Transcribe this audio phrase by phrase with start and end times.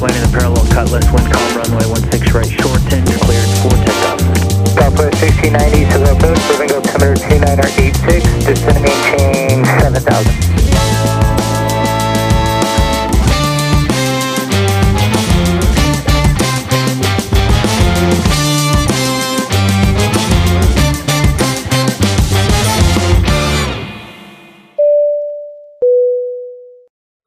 [0.00, 4.20] landing the parallel cutlass, wind calm runway 16 right, short shorten, cleared for takeoff.
[4.78, 10.67] Southwest 1690, civil approach, moving altimeter 2986, descending maintain 7000.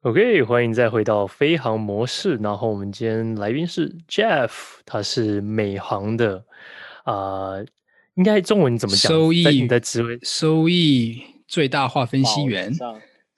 [0.02, 2.34] OK，欢迎再回到飞航模式。
[2.42, 4.50] 然后我们今天来宾是 Jeff，
[4.84, 6.42] 他是美航的
[7.04, 7.64] 啊、呃，
[8.14, 9.12] 应该中文怎么讲？
[9.12, 12.72] 收益你的职位，收益最大化分析员，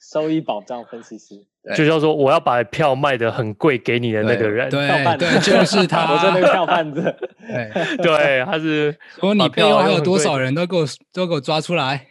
[0.01, 1.35] 收益保障分析师，
[1.77, 7.15] 就叫做我要把票卖得很贵给你的那个人，对对，对，就是他， 我是那个票贩子，
[7.47, 7.71] 对
[8.03, 12.07] 对，他是说你背后还有多少人都给我都给我抓出来。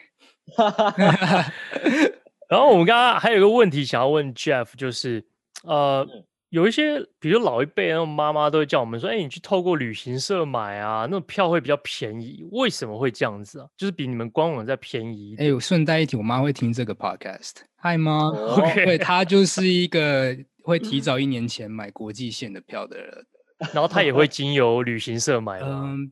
[2.53, 5.25] 然后我们刚刚还有一个问题想要问 Jeff，就是
[5.63, 6.07] 呃，
[6.49, 13.65] 有一些比如老一辈那种妈妈都会叫我们说，哎，你去透过旅行社买啊，那种票会比较便宜，为什么会这样子啊？
[13.75, 15.35] 就是比你们官网再便宜。
[15.39, 23.25] 哎，我顺带一提，我妈会听这个 podcast，嗨妈， OK，对，她就是一个会提早一年前买国际线的票的人，
[23.73, 25.95] 然后她也会经由旅行社买吗？
[25.95, 26.11] 嗯，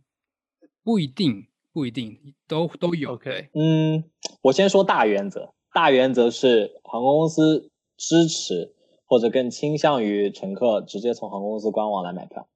[0.84, 2.18] 不一定，不一定，
[2.48, 3.12] 都都有。
[3.12, 4.04] OK，嗯，
[4.42, 5.54] 我先说大原则。
[5.74, 8.74] 大原则是航空公司支持
[9.06, 12.48] 或者更倾向于乘客直接从航空公司官网来买票，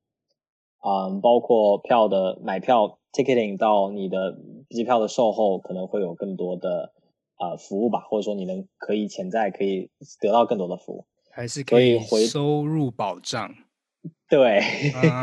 [0.85, 4.38] 嗯，包括票的买票 ticketing 到你的
[4.69, 6.91] 机票的售后可能会有更多的
[7.39, 13.53] 呃服务吧，或者说你能可以潜在可以得到更多的服务，还是可以回收入保障。
[14.30, 14.59] 对，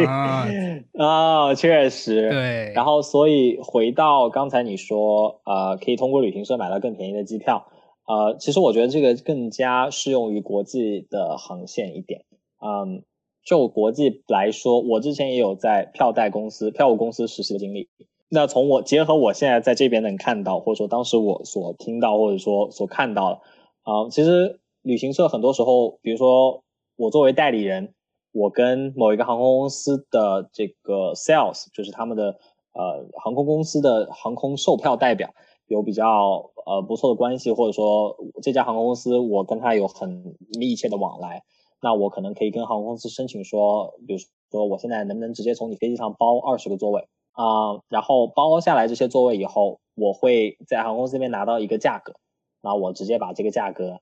[0.07, 0.47] 啊，
[0.95, 2.73] 哦，确实，对。
[2.75, 7.67] 然后所以回到刚才你说，呃，可以通过旅行社买到更便宜的机票。
[8.13, 12.27] 呃，其实我觉得这个更加适用于国际的航线一点。
[12.61, 13.05] 嗯，
[13.43, 17.89] 就国际来说，我之前也有在票代公司、票务公司实习的经历。
[18.29, 23.41] 那从我结合我现在在这边能看到，或者说当时我所听到，或者说所看到的，
[23.83, 26.63] 啊、其实旅行社很多时候，比如说
[26.97, 27.95] 我作为代理人，
[28.33, 32.37] 我跟某一个航空公司的这个 sales，就是他们的
[32.75, 35.33] 呃航空公司的航空售票代表。
[35.73, 41.43] 有比较呃不错的关系，或者说这家航空公司我跟他有很密切的往来，
[41.81, 52.13] 那我可能可以跟航空公司申请说，比如说我现在能不能直接从你飞机上包二十个座位啊、然后包下来这些座位以后，我会在航空公司那边拿到一个价格，
[52.61, 54.01] 那我直接把这个价格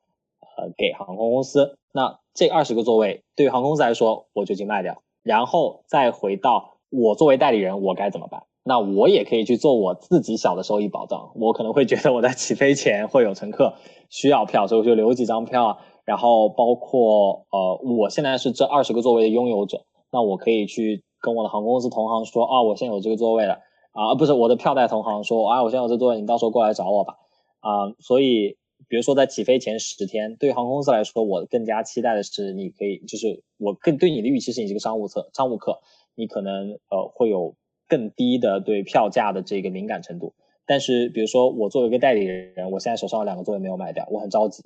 [0.57, 8.43] 呃给航空公司，那这二十个座位对于航空公司来说我就已经卖掉，然后再回到我作为代理人我该怎么办？
[8.63, 11.33] 那我也可以去做我自己小的收益保障。
[11.35, 13.75] 我可能会觉得我在起飞前会有乘客
[14.11, 15.79] 需要票，所以我就留几张票。
[16.05, 23.61] 然后包括呃，我现在是这二十个座位的拥有者，那我可以去跟我的航空公司同行说啊，我现在有这个座位了
[23.93, 27.15] 啊，不是我的票代同行说啊，我现在有这座位，你到时候过来找我吧
[27.61, 27.95] 啊。
[28.01, 28.57] 所以
[28.89, 35.79] 比如说在起飞前十天，对于航空公司来说，我更加期待的是你可以，就是我更对你的预期是你这个商务客，商务客，
[36.17, 37.55] 你可能呃会有。
[37.91, 40.33] 更低的对票价的这个敏感程度，
[40.65, 44.63] 但是比如说我作为一个代理人，我现在手上有两个座位没有卖掉，我很着急，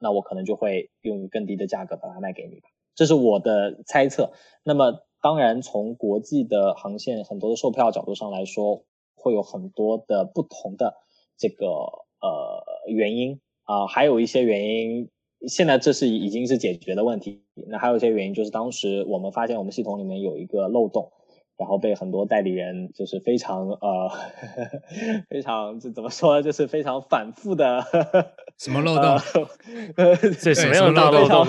[0.00, 4.32] 那我可能就会用更低的价格把它卖给你吧，这是我的猜测。
[4.64, 10.94] 那么当然从国际的航线很多的售票角度上来说，会有很多的不同的
[11.36, 15.10] 这个呃原因啊、还有一些原因
[15.46, 21.12] 现在这是已经是解决的问题，那还有一些原因就是当时我们发现我们系统里面有一个漏洞。
[21.58, 24.10] 然后被很多代理人就是非常呃，
[25.28, 26.42] 非常这怎么说呢？
[26.42, 27.84] 就是非常反复的
[28.58, 29.18] 什么漏洞？
[29.96, 31.46] 呃，这什么样的大漏洞？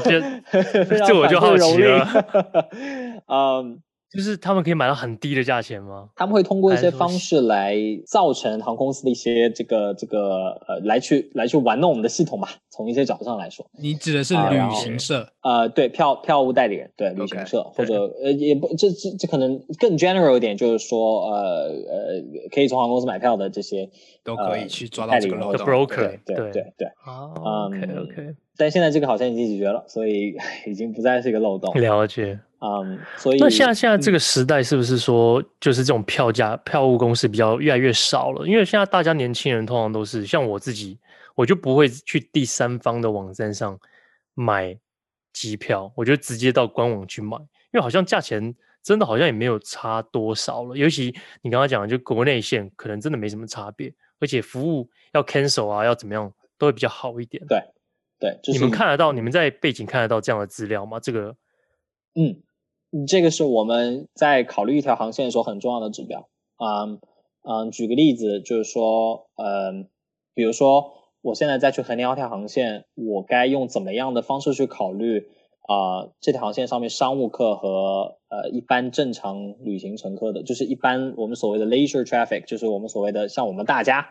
[1.08, 2.08] 这我就好奇了。
[3.28, 3.82] 嗯。
[4.12, 6.10] 就是他们可以买到很低的价钱吗？
[6.16, 7.76] 他们会通过一些方式来
[8.08, 12.50] 造成航空公司的一些这个这个呃，来去来去玩弄我们的系统吧。
[12.72, 15.28] 从一些角度上来说，你指的是旅行社？
[15.44, 23.90] 呃，对，票票务代理人，对，旅行社或者呃，也不，这这这可能更 general 一点，就是说呃呃，可以从航空公司买票的这些
[24.24, 25.68] 都可以去抓到这个漏洞。
[25.68, 26.88] broker，对对对对。
[27.04, 28.36] 啊，OK OK。
[28.58, 30.36] 但现在这个好像已经解决了，所以
[30.66, 31.74] 已经不再是一个漏洞。
[31.76, 38.46] 了解，嗯，所以那现在现在这个时代是不是说，就是这种票价票务公司比较越来越少了？
[38.48, 41.00] 因为现在大家年轻人通常都是像我自己，
[41.36, 43.80] 我就不会去第三方的网站上
[44.34, 44.78] 买
[45.32, 48.54] 机票，我就直接到官网去买，因为好像价钱
[48.84, 50.76] 真的好像也没有差多少了。
[50.76, 57.46] 尤其你刚刚讲的，就国内线可能真的没什么差别，而且服务要 cancel 啊，要怎么样都会比较好一点。
[57.48, 57.62] 对。
[58.22, 61.00] 对，就是、你们看得到，你们在背景看得到这样的资料吗？
[61.00, 61.34] 这个
[62.16, 62.36] 嗯，
[63.08, 66.28] 这个是我们在考虑一条航线的时候很重要的指标。
[66.58, 67.00] 嗯
[67.42, 69.88] 嗯，举个例子，就是说，嗯，
[70.34, 70.92] 比如说
[71.22, 75.28] 我现在再去衡量一条航线，我该用怎么样的方式去考虑
[75.62, 76.14] 啊、呃？
[76.20, 84.10] 这条航线上面商务客和呃一般正常旅行乘客的，就是一般我们所谓的 leisure traffic，就是我们所谓的像我们大家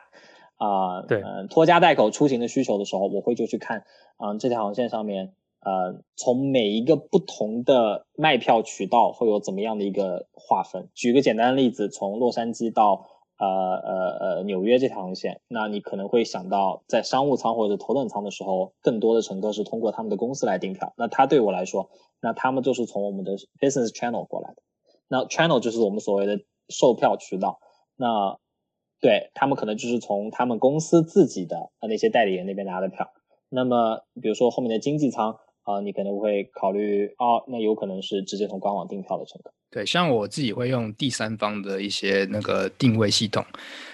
[0.57, 3.85] 啊，呃、对，嗯，拖家带口出行的需求的时候，我会就去看，
[4.19, 5.35] 嗯、呃，这条航线上面。
[5.61, 10.89] 呃，从每一个不同的卖票渠道会有怎么样的一个划分？
[10.95, 13.09] 举个简单的例子，从洛杉矶到
[13.39, 20.95] 呃呃呃纽约这条航线，那你可能会想到，在商务舱或者头等舱的时候，更多的乘客是通过他们的公司来订票。
[20.97, 21.91] 那他对我来说，
[22.23, 24.63] 那他们就是从我们的 business channel 过来的。
[25.09, 27.59] 那 channel 就是我们所谓的售票渠道。
[27.97, 28.39] 那
[29.01, 33.11] 对他们可能就是从他们公司自己的那些代理人那边拿的票。
[33.49, 35.37] 那么比如说后面的经济舱。
[35.69, 39.53] 啊、呃，你可能会考虑哦，那有可能是直接从官网订票的乘客。
[39.71, 43.45] 对，像我自己会用第三方的一些那个定位系统，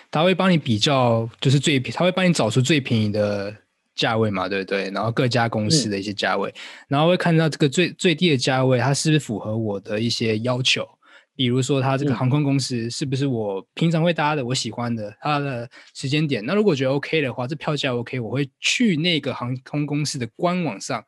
[0.09, 3.53] 他会帮你比较，就是最便，他会帮你找出最便宜的
[3.97, 4.88] 价位嘛，对不对？
[4.91, 6.55] 然后各家公司的一些价位，嗯、
[6.91, 10.87] 然后会看到这个最最低的价位，它是不是符合我的一些要求？
[11.35, 16.47] 比如说，它这个航空公司是不是我平常会搭的，我喜欢的，它的时间点。
[16.47, 21.05] 那如果觉得 OK 的话，这票价 OK，我会去那个航空公司的官网上。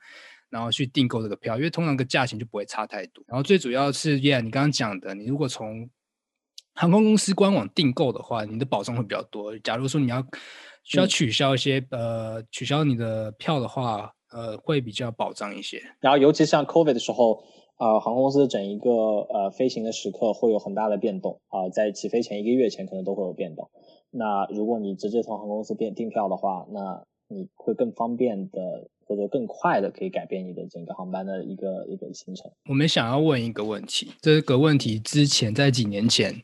[0.49, 3.25] 然后去订购这个票，因为通常个价钱就不会差太多。
[3.27, 5.91] 然后最主要是，Yeah，你刚刚讲的，你如果从
[6.75, 9.59] 航空公司官网订购的话，你的保障会比较多。
[9.59, 10.25] 假如说你要
[10.85, 15.83] 需要取消一些、嗯、呃取消你的票的话，呃会比较保障一些。
[16.01, 17.43] 然后尤其像 COVID 的时候，
[17.79, 23.71] 呃航空公司整一个呃飞行的时刻会有很大的变动啊、呃，在起飞前一个月前可能都会有变动。
[24.11, 28.89] 那如果你直接从航空公司订订票的话，那你会更方便的。
[29.07, 32.51] 或者更快的可以改变你的整个航班的一个一个行程。
[32.69, 36.43] 我们想要问一个问题，这个问题之前在几年前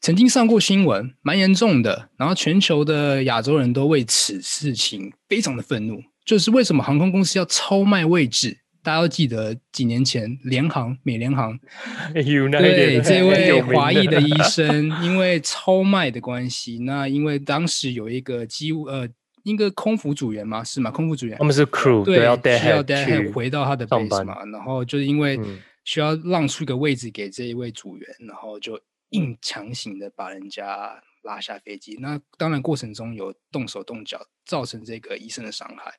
[0.00, 2.08] 曾经上过新闻，蛮严重的。
[2.16, 8.58] 然后全球的亚洲人都为此事情非常的愤怒，就是为什么航空公司要超卖位置？
[8.84, 11.58] 大家都记得几年前联航、美联航
[12.14, 19.08] 对这位华裔的医生， 因为超卖的关系，那因为当时有一个机务呃。
[19.44, 20.62] 一个空服组员吗？
[20.62, 20.90] 是吗？
[20.90, 24.44] 空服组员，他们是 crew，对，要带需要带回到他的 base 嘛。
[24.46, 25.38] 然后就是因为
[25.84, 28.80] 需要让出一个位置给这一位组员，嗯、然后就
[29.10, 31.96] 硬强行的把人家拉下飞机。
[32.00, 35.92] 那当然过程中有动手动脚，造成这个医生的伤害。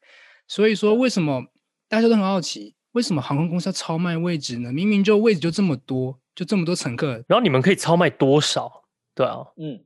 [0.47, 1.45] 所以说，为什么
[1.89, 4.71] 大家都很好奇，为什么航空公司要超卖位置呢？
[4.71, 8.83] 明明就位置就这么多，就这么多乘客，然后你们可以超卖多少？
[9.13, 9.83] 对啊，嗯，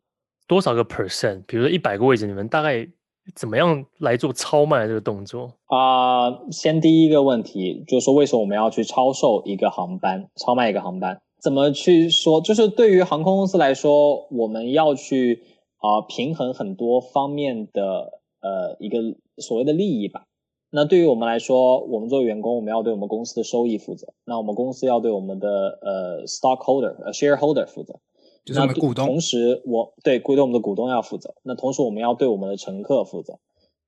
[0.48, 1.44] 多少个 percent？
[1.48, 2.88] 比如说一百个位置，你们大概？
[3.36, 6.30] 怎么样来做超卖这个动作啊？
[6.52, 11.20] 先第一个问题就是说，为什么我们要去超售一个航班，超卖一个航班？
[11.42, 12.42] 怎么去说？
[12.42, 15.44] 就是对于航空公司来说，我们要去
[15.78, 19.00] 啊，平衡很多方面的呃一个
[19.38, 20.24] 所谓的利益吧。
[20.70, 24.14] 那对于我们来说，我们作为员工，我们要对我们公司的收益负责。
[24.26, 25.48] 那我们公司要对我们的
[25.82, 28.00] 呃 stockholder、呃 shareholder 负责。
[28.48, 31.36] 就是我们股东，同时我对对我们的股东要负责。
[31.44, 33.40] 那同时我们要对我们的乘客负责。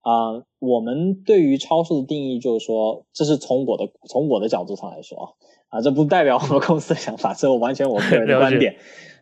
[0.01, 8.75] 啊、呃，我们对于超速的定义就是说，这是从我的从我的角度上来说啊，啊，这不代表我们公司的想法，这完全我个人的观点。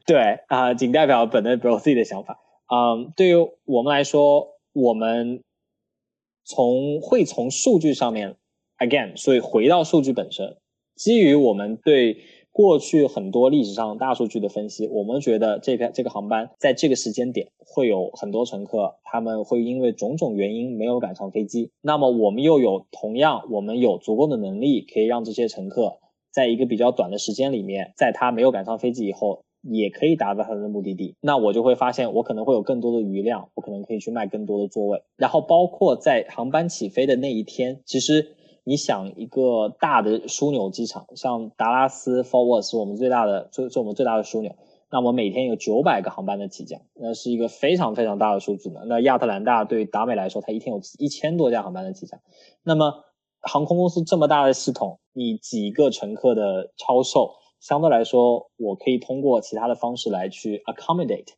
[0.08, 2.40] 对啊、呃，仅代表本人我自己的想法。
[2.74, 3.36] 嗯、呃，对于
[3.66, 5.44] 我们来说，我们
[6.44, 8.38] 从会从数据上面
[8.80, 10.58] ，again，所以回到数据本身，
[10.96, 12.24] 基于我们对。
[12.58, 21.70] 过去很多历史上大数据的分析，我们觉得这篇这个航班在这个时间点会有很多乘客，他们会因为种种原因没有赶上飞机。
[21.84, 26.00] 那么我们又有同样，我们有足够的能力可以让这些乘客
[26.32, 31.14] 在一个比较短的时间里面，在他没有赶上飞机以后，也可以达到他的目的地。
[31.22, 35.04] 那我就会发现，我可能会有更多的余量，我可能可以去卖更多的座位。
[35.16, 38.34] 然后包括在航班起飞的那一天，其实。
[38.68, 44.58] 你想一个大的枢纽机场，像达拉斯 Fort Worth 是我们最大的，是是我们最大的枢纽。
[44.92, 48.82] 那么每天有九百个航班的起降，那是一个非常非常大的数字呢。
[48.86, 52.20] 那亚特兰大对达美来说，它一天有一千多架航班的起降。
[52.62, 53.06] 那么
[53.40, 61.30] 航空公司这么大的系统，你几个乘客的超售，相对来说，我可以通过其他的方式来去 accommodate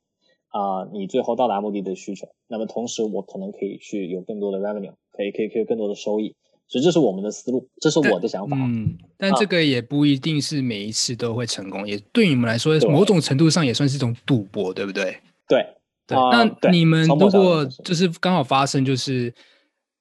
[0.48, 2.28] 啊、你最后到达目的的需求。
[2.48, 6.36] 那么同时，我可能可以去有更多的 revenue，可以可以可以更多的收益。
[6.70, 8.56] 所以这是我们的思路，这是我的想法。
[8.56, 15.18] 嗯，但这个也不一定是每一次都会成功，啊、也对你们来说，某种程度上也算是一种赌博，对不对？
[15.48, 15.66] 对
[16.06, 16.16] 对。
[16.32, 19.34] 那你们如果就是刚好发生就是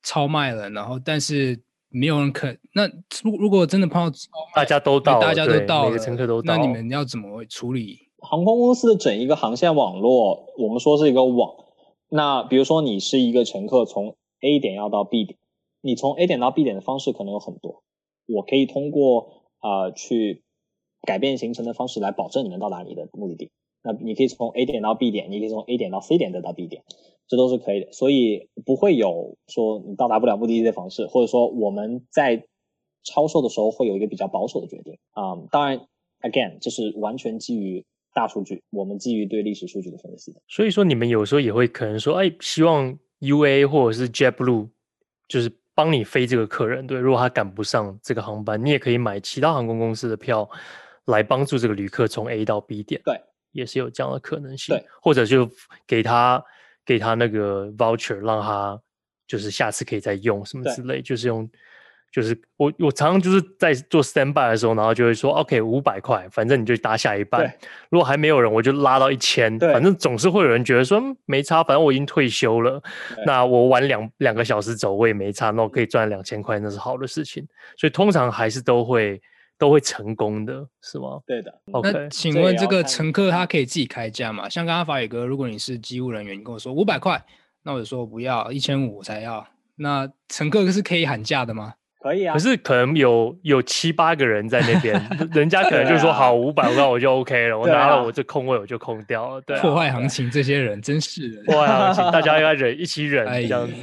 [0.02, 1.58] 超卖了，然后但是
[1.88, 2.86] 没有人肯，那
[3.22, 4.18] 如如果真的碰到
[4.54, 7.98] 大家都到了，大家都到了，每个乘客都到，那你们要怎么处理？
[8.18, 11.50] 航空公司的整一个航线网络，我们说是一个网。
[12.10, 15.38] 那比如说你是一个乘客，从 A 点要到 B 点，
[15.80, 17.82] 你从 A 点到 B 点的方式可能有很多，
[18.26, 20.42] 我可以通过、呃、去
[21.02, 23.50] 改变行程的方式来保证你能到达你的目的地。
[23.82, 26.82] 那你可以从 A 点到 B 点，你可以从 A 点到 C 点再到 B 点，
[27.28, 27.92] 这都是可以的。
[27.92, 32.44] 所以不会有说你到达不了目的地的方式，或者说我们在
[33.04, 35.86] 超售的时候会有一个比较保守的决定啊、当然
[36.20, 40.42] ，again，这是完全基于大数据，我们基于对历史数据的分析的。
[40.48, 44.68] 所以说，你们有时候也会可能说，哎，希望 UA 或者是 JetBlue
[45.28, 50.50] 就是帮你飞这个客人，对，如果他赶不上这个航班，你也可以买其他航空公司的票
[51.04, 53.00] 来帮助这个旅客从 A 到 B 点。
[53.04, 53.14] 对。
[53.52, 55.48] 也是有这样的可能性，对，或者就
[55.86, 56.44] 给他
[56.84, 58.78] 给他那个 voucher，让他
[59.26, 61.48] 就是下次可以再用什么之类，就是用
[62.12, 67.52] 就是我我常常就是在做 standby 的时候，然后就会说 OK 五百块，反正你就搭下一班，
[67.90, 72.82] 如果还没有人，我就拉到一千，反正总是会有人觉得说没差，反正我已经退休了，
[73.26, 77.46] 那我晚两两个小时走我也没差，那我可以赚两千块，那是好的事情，
[77.76, 79.20] 所以通常还是都会。
[79.60, 81.18] 都会成功的是吗？
[81.26, 81.52] 对的。
[81.72, 84.48] OK，那请问这个乘客他可以自己开价吗？
[84.48, 87.20] 像刚刚法宇哥，如果你是机务人员，你跟我说五百块，
[87.64, 89.44] 那我就说我不要，一千五才要。
[89.74, 91.74] 那乘客是可以喊价的吗？
[92.00, 92.32] 可以啊。
[92.32, 95.00] 可是可能有有七八个人在那边，
[95.32, 99.40] 人家可能就说好五百块我就 OK 了，我拿了我这空位我就空掉了。
[99.42, 101.42] 对、啊，破坏行情这些人真是的。
[101.44, 103.74] 破坏行情，大家要忍，一起忍这样子。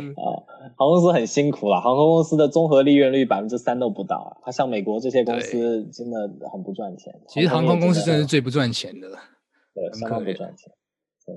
[0.78, 4.30] 航空公司很辛苦了，航空公司的综合利润率百分之三都不到啊！
[4.44, 7.14] 它像美国这些公司真的很不赚钱。
[7.28, 9.08] 其实航空公司真的是最不赚钱的，
[9.74, 10.74] 对，相当不赚钱。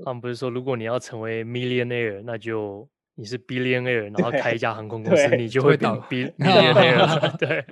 [0.04, 7.34] 他们不是说，如果你要成为 millionaire，那就你是 billionaire，然后开一家航空公司，你就会倒 billionaire。
[7.36, 7.64] 对，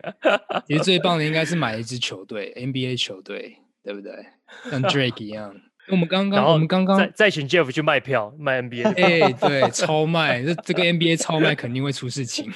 [0.67, 4.13] 其实最棒的应该是买一支球队，NBA 球队，对不对？
[4.69, 5.55] 像 Drake 一样。
[5.89, 12.53] 我们刚刚，我们刚刚再再请 Jeff 去卖票卖 NBA，哎、欸， 对，超卖，这这个 NBA 超卖肯定会出事情。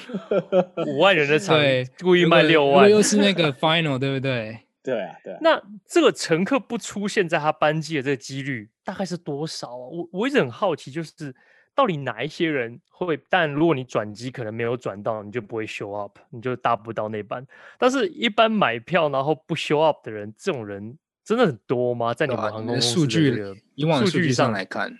[0.85, 4.59] 五万人的场，对，故意卖六万，又是那个 Final，对不对？
[4.83, 5.39] 对啊，对啊。
[5.39, 9.87] 那这个乘客不出现在他班机的这个几率大概是多少啊？
[9.89, 11.33] 我我一直很好奇，就是
[11.75, 13.19] 到底哪一些人会？
[13.29, 17.45] 但如果你转机可能没有转到，你就不会 show up，你就搭不到那班。
[17.77, 20.97] 但是一般买票然后不 show up 的人，这种人。
[21.23, 22.15] 真的很多吗？
[22.15, 23.39] 在你们航空公司的数据
[23.75, 24.91] 以往数据上来看，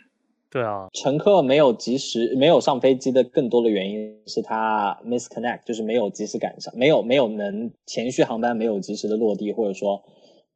[0.52, 10.02] 对啊，乘客没有及时没有上飞机的更多的原因是他 misconnect，就是没有及时赶上，没有没有能前续航班没有及时的落地，或者说，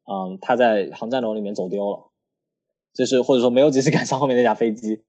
[0.06, 2.12] 嗯，他在航站楼里面走丢了，
[2.94, 5.02] 就是或者说没有及时赶上后面那架飞机，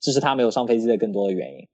[0.00, 1.68] 这是他没有上飞机的更多的原因。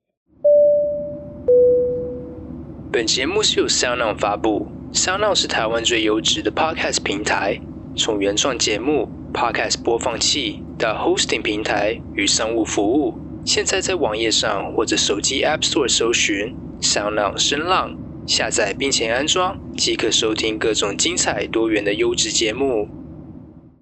[2.93, 7.61] 本节目是由 SoundOn 发布，SoundOn 是台湾最优质的 Podcast 平台。
[7.97, 17.97] 从原创节目、Podcast 播放器到 Hosting 平台与商务服务，现在在网页上或者手机 App Store 搜寻 SoundOn 声浪，
[18.27, 22.89] 下载并且安装，即可收听各种精彩多元的优质节目。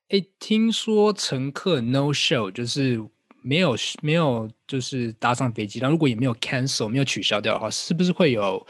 [0.08, 3.00] 哎，听说乘客 No Show 就是
[3.42, 8.66] 没有没有就是搭上飞机，但如果也没有 cancel 没有取消掉的话，是不是会有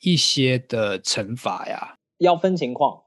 [0.00, 1.96] 一些的惩罚呀？
[2.18, 3.02] 要分情况。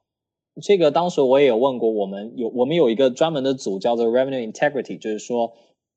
[0.61, 5.53] 这个当时我也有问过，我们有我们有一个专门的组叫做 Revenue Integrity，就是说，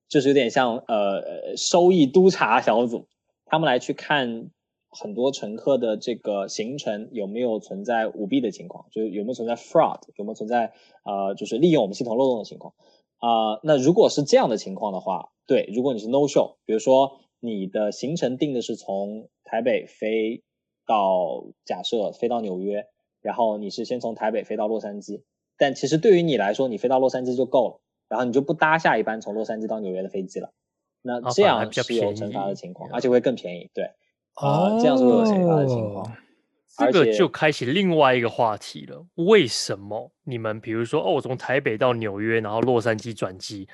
[0.08, 3.08] 就是有点像呃收益督察小组，
[3.44, 4.50] 他们来去看
[4.92, 10.72] 很多乘客的这个行程有没有存在舞弊的情况，就是有没有存在 fraud，有没有存在
[11.04, 12.74] 呃就是利用我们系统漏洞的情况
[13.18, 13.60] 啊、呃。
[13.64, 20.44] 那如果是这样的情况的话，对，如果你是 no show，比如说你的行程定的是从台北飞
[20.86, 22.86] 到假设飞到纽约。
[23.22, 25.22] 然后你是先从台北飞到洛杉矶，
[25.56, 30.52] 但其实对于你来说，你飞到洛杉矶就够了，然后你就不搭下一班从洛杉矶到纽约的飞机了。
[31.02, 33.70] 那这样是有惩罚的情况，而且会更便宜。
[33.72, 33.92] 对，
[34.34, 36.16] 啊、呃，这样是会有惩罚的情况。
[36.78, 39.06] 这个就开启另外一个话题了。
[39.16, 43.68] 为什么你们比如说哦，我从台北到纽约，然后洛杉矶转机，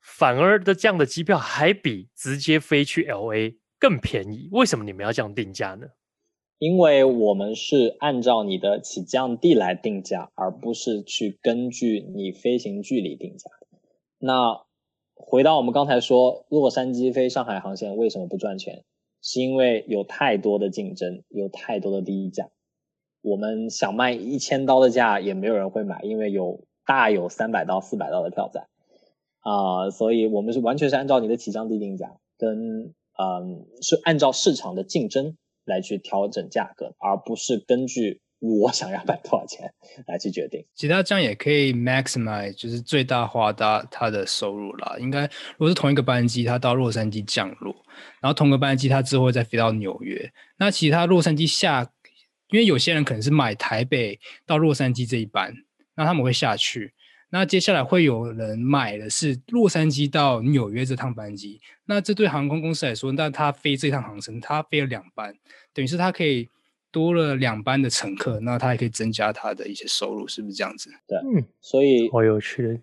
[0.00, 4.50] 反而的这样的机票还比直接飞去 LA 更便宜？
[4.52, 5.86] 为什么你们要这样定价呢？
[6.58, 13.50] 因为我们是按照你的起降地来定价，而不是去根据你飞行距离定价。
[14.18, 14.62] 那
[15.14, 18.84] 回到我们刚才说，洛杉矶飞上海航线为什么不赚钱？
[19.24, 22.50] 是因为有太多的竞争，有太多的低价。
[23.22, 28.68] 我们想卖一千刀的价也没有人会买，因为有大有三百刀、四百刀的票在
[29.40, 35.36] 啊、所以我们是完全是按照你的起降低定价，跟嗯是按照市场的竞争。
[35.66, 39.72] 来去调整价格，而不是根据我想要卖多少钱
[40.06, 40.64] 来去决定。
[40.74, 44.96] 其他这样也可以 maximize，就是最大化它它的收入啦。
[44.98, 47.74] 应该如果是同一个班机，它到洛杉矶降落，
[48.20, 51.90] 然后同个班机它之后再飞到纽约，那其他洛杉矶下，
[52.50, 55.54] 因为有些人可能是买台北到洛杉矶这一班，
[55.94, 56.92] 那他们会下去。
[57.30, 65.34] 那接下来会有人买的是洛杉矶到纽约这趟班机，那这对航空公司来说，那他飞这趟航程，他飞了两班，
[65.72, 66.48] 等于是他可以
[66.94, 70.88] 多了两班的乘客，那他还可以增加他的一些收入，是不是这样子？
[71.08, 72.80] 对，嗯，所以好有趣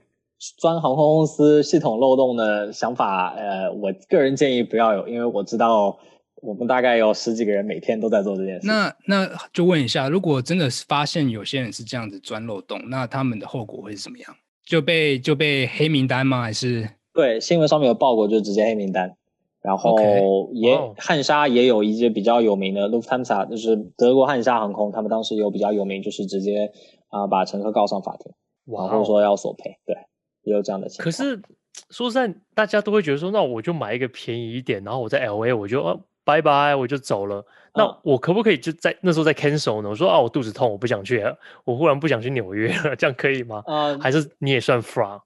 [0.58, 5.98] 钻航空公司系统漏洞的想法，呃，我个人建议不要有，因为我知道
[6.42, 14.36] 我们大概有十几个人每天都在做这件事，那那就问一下，如果真的是发现有些人是这样子钻漏洞，那他们的后果会是怎么样？
[14.66, 16.42] 就被就被黑名单吗？
[16.42, 16.90] 还是？
[17.14, 19.16] 对，新闻上面有报过，就直接黑名单。
[19.62, 26.72] 然后也汉莎也有一些比较有名的，Lufthansa 就是德国汉莎航空，他们当时有比较有名，就是直接
[27.10, 28.34] 啊、呃、把乘客告上法庭，
[28.66, 29.78] 然后说要索赔。
[29.86, 29.96] 对，
[30.44, 31.06] 也有这样的情况。
[31.06, 31.42] 可是
[31.90, 36.02] 说实在，大家都会觉得说，那我就买一个便宜一点，然后我在 LA 我就。
[36.24, 37.44] 拜拜，我就走了。
[37.74, 39.90] 那我可不可以就在那时候再 cancel 呢？
[39.90, 43.64] 我说啊，我肚子痛，我不想去了，我忽然不想去纽约了，这样可以吗？
[43.66, 45.20] 嗯，还是你也算 fraud？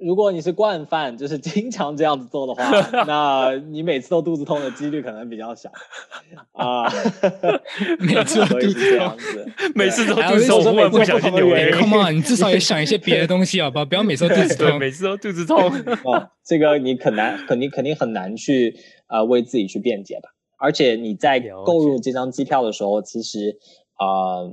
[0.00, 2.70] 如果你是惯犯， 就是经常这样子做的话，
[3.06, 5.70] 那你每次都肚子痛的几率可能比较小
[6.52, 6.90] 啊。
[8.00, 9.16] 每次都肚子痛，
[9.74, 11.70] 每次都肚子痛，我不想去纽约。
[11.72, 13.84] Come on，你至少也想一些别的东西好不？
[13.84, 15.70] 不要每次都肚子痛，每次都肚子痛。
[16.04, 18.74] 哦，这个你很难，肯定肯定很难去
[19.06, 20.30] 啊、呃、为自己去辩解吧。
[20.58, 23.58] 而且你在购入这张机票的时候，其实
[23.94, 24.48] 啊，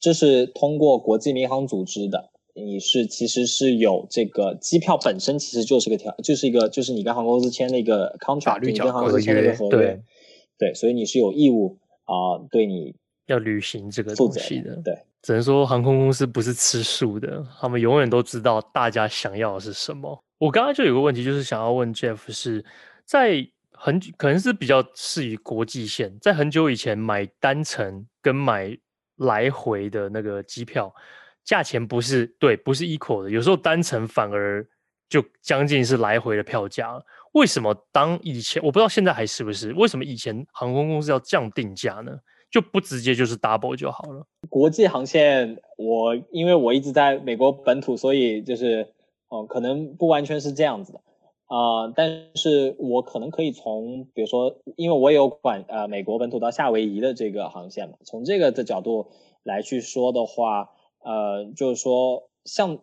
[0.00, 2.30] 这、是通过国际民航组织的。
[2.56, 10.02] 你是其实是有这个机票本身其实就是个条，就是一个就是你跟航空公司签那个 contract，你跟航空公司签那个合约，对，
[10.58, 12.94] 对，所以你是有义务啊、呃，对你
[13.26, 14.74] 要履行这个东西的。
[14.82, 20.18] 对，只能说航空公司不是吃素的，他们永远都知道大家想要的是什么。
[20.38, 22.64] 我刚刚就有个问题，就是想要问 Jeff 是
[23.04, 28.74] 在很可能是比较适宜国际线，在很久以前买单程跟买
[29.16, 30.94] 来回的那个机票。
[31.46, 34.66] 价钱不是对，不是 equal 的，有时候单程反而
[35.08, 37.00] 就将近是来回的票价。
[37.34, 39.72] 为什么当以前我不知道现在还是不是？
[39.74, 42.10] 为什么以前航空公司要这样定价呢？
[42.50, 44.26] 就不直接就是 double 就好了？
[44.48, 48.88] 国际航线，我因为我一直在美国本土，所以就是
[49.28, 51.00] 哦、可能不完全是这样子的
[51.46, 59.12] 啊、但是我可能可以从，比如说，因为我有管呃美国本土到夏威夷的这个航线嘛，从这个的角度
[59.44, 60.70] 来去说的话。
[61.06, 62.80] 呃，就是说，像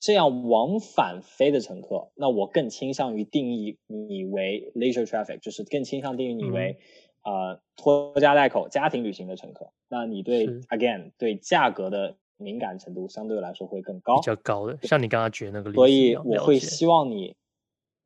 [0.00, 6.78] 这样往返飞的乘客，那我更倾向于定义你为 leisure traffic，就是更倾向定义你为、
[7.24, 9.70] 嗯、呃拖家带口家庭旅行的乘客。
[9.90, 14.78] 那你对 again 对价格的敏感程度相对来说会更高，比较高的。
[14.82, 17.34] 像你刚刚举的那个例子，所以我会希望你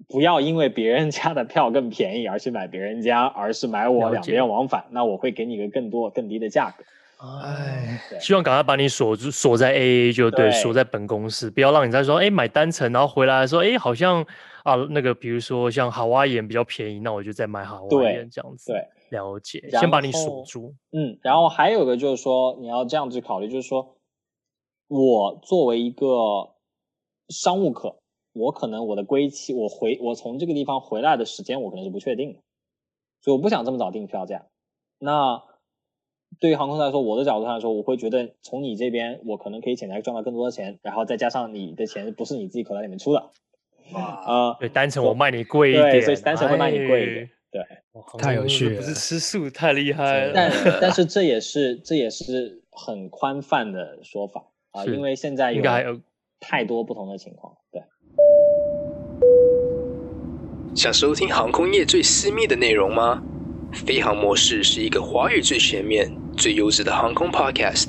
[0.08, 4.86] 不要因为别人家的票更便宜而去买别人家，而是买我两边往返。
[4.90, 6.82] 那我会给你一个更多更低的价格。
[7.22, 14.26] 哎，希望赶快把你锁住，锁在 AA 就对，锁在本公司，不要让你再说，哎，买单程，然后回来说，哎，好像
[14.64, 18.72] 啊，那个比如说像夏威夷比较便宜，那我就再买夏威夷这样子。
[18.72, 20.74] 对，了解，先把你锁住。
[20.90, 23.94] 嗯，然后还有一个就是说，你要这样子考虑，就是说，
[24.88, 26.50] 我作为一个
[27.28, 27.96] 商务客，
[28.32, 32.40] 我可能我的归期，我回我从这个地方回来的时间，我可能是不确定的，
[33.20, 34.44] 所以我不想这么早订票价。
[34.98, 35.40] 那
[36.42, 43.20] 对于航空来说，我的角度上来说，我会觉得从你这边，我可能可以潜在赚到更多的钱，然后再加上你的钱不是你自己口袋里面出的，
[43.92, 47.62] 啊、呃，对，单程我卖你贵一点，对，所以单程会卖你贵一点，对，
[48.18, 50.32] 太有趣了， 不是吃素，太厉害了。
[50.34, 55.62] 但但是这也是这也是很宽泛的说法啊，因为现在有
[56.40, 57.80] 太多不同的情况，对。
[60.74, 63.22] 想收听航空业最私密的内容吗？
[63.72, 66.10] 飞航模式是一个华语最全面。
[66.36, 67.88] 最优质的航空 Podcast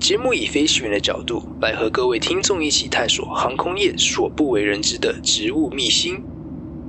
[0.00, 6.22] 节目，以飞行员的角度来和各位听众一起探索航空业所不为人知的职务秘辛。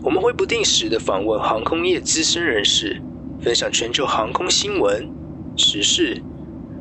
[0.04, 3.02] 我们会不定时的访问航空业资深人士，
[3.42, 5.10] 分享全球航空新闻
[5.58, 6.22] 时事。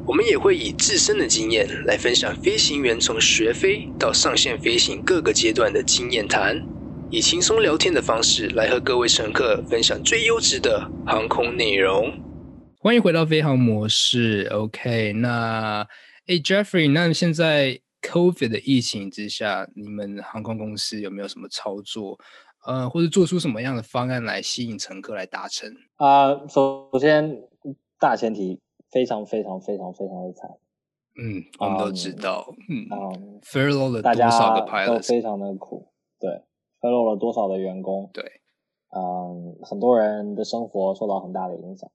[0.07, 6.63] 我们也会以自身的经验来分享飞行员从学飞到上线飞行各个阶段的经验谈，
[7.11, 12.28] 以轻松聊天的方式来和各位乘客分享最优质的航空内容。
[12.81, 15.13] 欢迎回到飞航模式，OK？
[15.15, 15.81] 那，
[16.29, 22.17] 哎，Jeffrey，那现在 COVID 的疫情之下，你们航空公司有没有什么操作？
[22.65, 25.69] 呃，或者做出什么样的方案来吸引乘客来搭乘？
[25.97, 27.43] 啊、呃，首先
[27.99, 28.61] 大前提
[28.93, 30.49] 非常非常非常非常的惨。
[31.21, 35.89] 嗯，我们都知道，嗯，嗯，furlough 了多少个 pilot 都非常的苦，
[36.21, 36.31] 对
[36.81, 38.23] ，furlough 了多少的员工，对，
[38.97, 41.91] 嗯，很多人的生活受到很大的影响，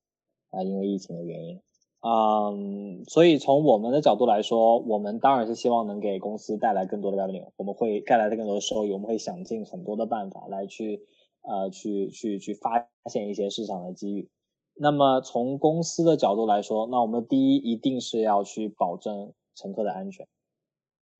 [0.53, 1.59] 啊、因为疫情的原因，
[2.01, 11.01] 嗯，所以从我们的角度来说，我们当然是希望能给公司带来更多的 revenue，我们会带来更多的收益，我们会想尽很多的办法来去，
[11.41, 14.29] 呃，去去去发现一些市场的机遇。
[14.75, 20.27] 那么从公司的角度来说，那我们第一一定是要去保证乘客的安全。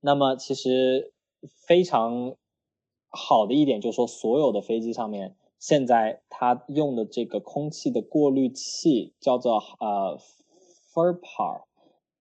[0.02, 1.13] 那么其实
[1.67, 2.36] 非常
[3.10, 10.19] 好的一点就是说，所有的飞机上面现在它用的这个空气的过滤器叫做呃
[10.93, 11.63] FERPA，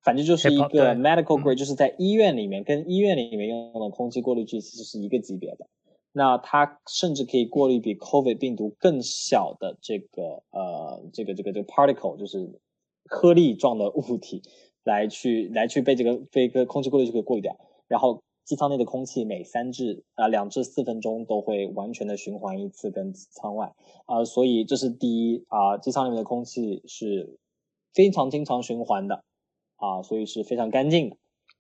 [0.00, 5.66] 反正就是一个 medical grade，就是在医院里面跟医院里面用的空气过滤器其实是一个级别的。
[6.12, 12.60] 那它甚至可以过滤比 COVID 病毒更小的这个呃这个这个这个 particle，就是
[13.08, 14.42] 颗粒状的物体，
[14.84, 17.58] 来去来去被这个被一个空气过滤器给过滤掉。
[17.88, 23.74] 然后机舱内的空气每三至啊两至四分钟都会完全的循环一次跟舱外
[24.06, 27.38] 啊、呃，所以这是第一啊，机舱里面的空气是
[27.94, 29.24] 非常经常循环的
[29.76, 31.16] 啊，所以是非常干净的。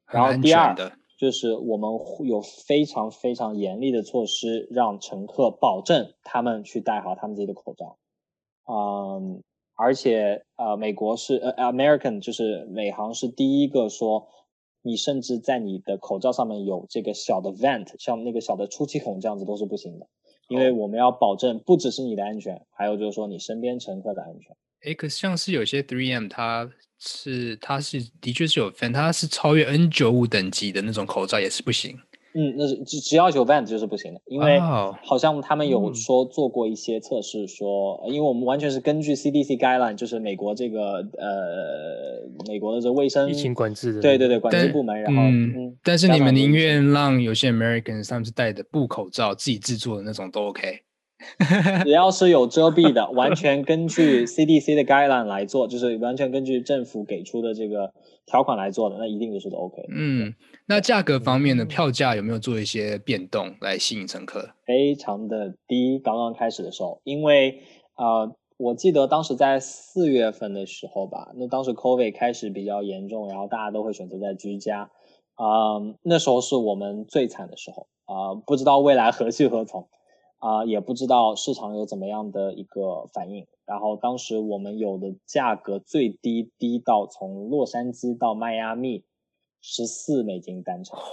[0.06, 0.74] 然后第二。
[1.18, 1.88] 就是我们
[2.26, 7.96] 有非常非常严厉的措施，让乘客保证他们去戴好他们自己的口罩。
[8.66, 9.40] 嗯，
[9.76, 14.26] 而且呃，美国是呃，American 就是美航是第一个说，
[14.82, 20.06] 你甚至在你的口罩上面有这个小的 vent，像那个小的出气孔这样子都是不行的，
[20.48, 24.56] 因为我们要保证不只是你的安全，还有就是说你身边乘客的安全。
[24.84, 26.68] 诶，可是像是有些 3M 它
[26.98, 31.96] 是它是的确是有分，它是超越 N95 等级的那种口罩也是不行。
[32.34, 50.80] 嗯，那是只只要有 vent 就是不行的，因为好像他们有说做过一些测试说，说、嗯、因为我们完全是根据 CDC guideline，就是美国这个呃美国的这卫生疫情管制的，对对对管制部门，然后嗯，嗯，但是你们宁愿让有些 Americans 他们是戴的布口罩，自己制作的那种都 OK。
[51.84, 57.92] 只要是有遮蔽的， 完全根据 CDC 的 guideline 来做，就是完全根据政府给出的这个
[58.32, 59.82] 条款来做的，那一定就是都 OK。
[59.90, 64.54] 嗯，那价格方面的票价有没有做一些变动来吸引乘客？
[64.64, 67.60] 非常的低，刚刚开始的时候，因为
[67.96, 74.90] 呃，我记得当时在四月份的时候吧，那当时 COVID 开始比较严重，然后大家都会选择在居家，
[75.34, 79.90] 啊、呃，那时候是我们最惨的时候啊、呃，不知道未来何去何从。
[80.38, 83.46] 啊、呃，也不知道市场有怎么样的一个反应。
[83.66, 89.04] 然后当时我们有的价格最低低到从洛杉矶到迈阿密
[89.60, 90.98] 十四美金单程。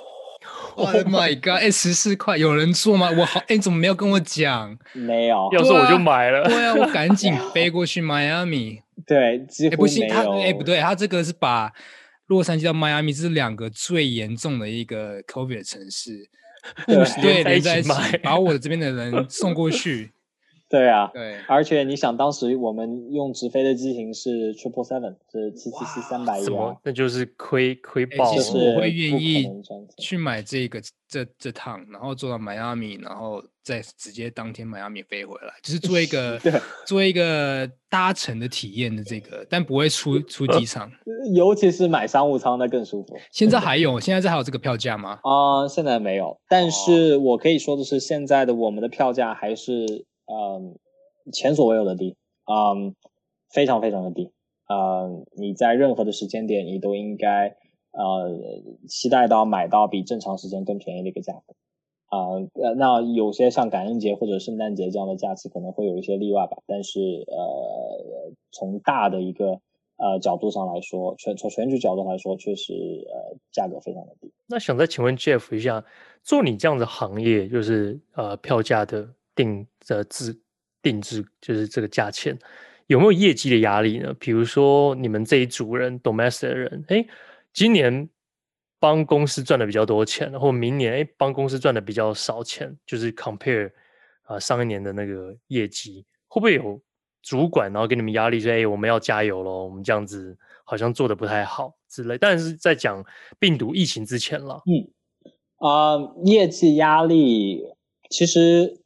[0.75, 1.61] Oh my god！
[1.61, 3.11] 哎，十四块有人做吗？
[3.11, 4.79] 我好，哎，怎么没有跟我讲？
[4.93, 6.45] 没有，要是我就买了。
[6.45, 8.79] 对啊，我 赶紧飞过去迈阿密。
[9.05, 9.77] 对，几乎没有。
[9.77, 11.73] 不行，他哎不对，他这个是把
[12.27, 16.29] 洛杉矶到迈阿密这是两个最严重的一个 COVID 城市。
[16.87, 17.91] 对， 对连在一起，
[18.23, 20.13] 把我的这边的人送过去。
[20.69, 28.37] 对啊，对，而且你想，当时我们用直飞的机型是 Triple Seven，是七七七三百一啊，那就是亏亏爆了。
[28.37, 29.47] 其实我会愿意
[29.97, 36.39] 去买这个这这趟，然后坐到迈阿密，然后再直接当天迈阿密飞回来，就是做一个
[36.85, 40.91] 做一个搭乘的体验的这个，但不会出 出机场。
[41.33, 43.17] 尤其是买商务舱，那更舒服。
[43.31, 45.19] 现在还有，现在这还有这个票价吗？
[45.23, 50.05] 啊、呃，现在没有，但是我可以说的是，现在的我们的票价还是。
[50.31, 50.77] 嗯，
[51.33, 52.15] 前所未有的低，
[52.45, 52.93] 嗯，
[53.49, 54.31] 非常非常的低，
[54.69, 57.57] 嗯，你在任何的时间点，你都应该
[57.91, 58.29] 呃
[58.87, 61.55] 期待到买到比正常时间更便宜的一个价格，
[62.05, 62.19] 啊、
[62.53, 69.59] 呃，那有些像感恩节或者圣诞节这样的假期可能会有一些例外吧，但是呃，从大的一个
[69.97, 74.31] 呃角度上来说，全从全局角度来说，确实呃价格非常的低。
[74.47, 75.83] 那想再请问 Jeff 一下，
[76.21, 79.09] 做你这样的行业，就是呃票价的。
[79.39, 80.37] 定的制
[80.81, 82.37] 定制就是这个价钱，
[82.87, 84.13] 有没有业绩的压力呢？
[84.19, 87.05] 比如说你们这一组人，domestic 的人，哎，
[87.53, 88.09] 今年
[88.79, 93.71] 帮公司赚的比较多钱，或明年哎帮公司赚的比较少钱，就是 compare
[94.23, 96.81] 啊、上一年的那个业绩，会不会有
[97.21, 102.17] 主管然后给你们压力说，哎，我们要加油喽，我们这样子好像做的不太好之类。
[102.17, 103.01] 但是在讲
[103.39, 104.91] 病毒疫情之前了，嗯，
[105.57, 107.63] 啊、呃，业绩压力
[108.09, 108.81] 其实。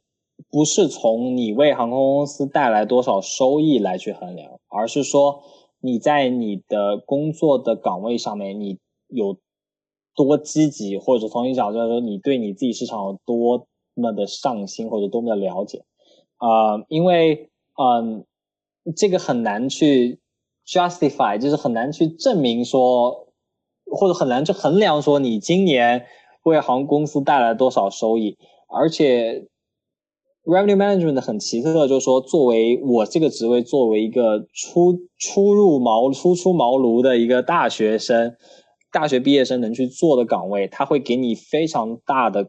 [0.50, 5.42] 不是从你为航空公司带来多少收益来去衡量，而是说
[5.80, 9.36] 你在你的工作的岗位上面你有
[10.14, 15.84] 多积极，或者从你角度来说，你对你自己市场有多么的上心或者多么的了解，
[16.36, 18.24] 啊、因为嗯、
[18.96, 20.20] 这个很难去
[20.66, 23.28] justify，就是很难去证明说，
[23.90, 26.06] 或者很难去衡量说你今年
[26.44, 28.36] 为航空公司带来多少收益，
[28.68, 29.48] 而且
[30.44, 38.34] revenue management 很奇特，就是说作为我这个职位，作为一个初初入茅初出茅庐的一个大学生。
[38.92, 42.48] 大学毕业生能去做的岗位，他会给你非常大的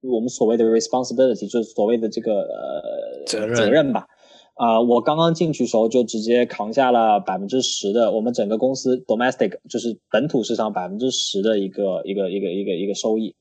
[0.00, 4.06] 我们所谓的 responsibility，就是所谓的这个呃责任责任吧。
[4.54, 13.34] 啊、呃，我刚刚进去的时候就直接扛下了百分之十的我们整个公司 domestic，就是本土市场百分之十的一个一个一个一个一个收益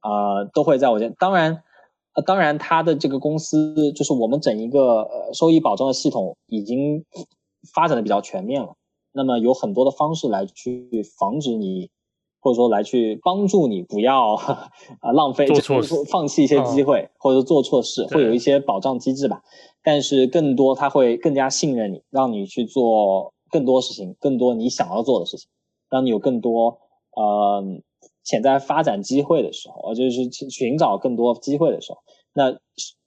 [0.00, 1.08] 啊、呃，都会在我这。
[1.10, 1.62] 当然，
[2.14, 7.04] 呃，当然，他的这个公司就是我们整一个呃收益保障的系统已经
[7.72, 8.74] 发展的比较全面了。
[9.12, 11.90] 那么有很多的方式来去防止你，
[12.40, 14.70] 或者说来去帮助你不要啊
[15.12, 19.42] 浪费做错事、放弃一些机会，哦、或者做错事，会有一些保障机制吧。
[19.82, 25.48] 但是更多他会更加信任你，让你去做更多事情，更多你想要做的事情。
[25.90, 26.78] 让你有更多
[27.14, 27.62] 呃
[28.24, 31.98] 潜在发展机会的时候，就是寻找更多机会的时候，
[32.34, 32.58] 那。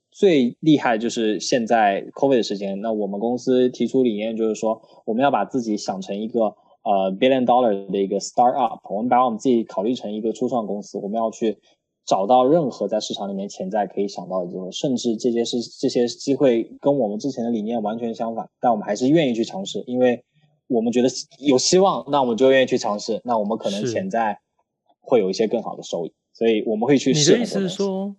[0.10, 11.60] 最厉害就是现在 COVID 的时间，那我们公司提出理念就是说，我们要把自己想成一个呃 billion dollar 的一个 startup，我们把我们自己考虑成一个初创公司，我们要去
[12.03, 20.23] 找到任何在市场里面潜在可以想到的机会，甚至这些是这些机会跟我们之前的理念完全相反，但我们还是愿意去尝试，因为
[20.67, 24.39] 我们觉得有希望，那我们就愿意去尝试，那我们可能潜在
[25.08, 27.32] 会有一些更好的收益，所以我们会去试。
[27.32, 28.15] 你的意思是说？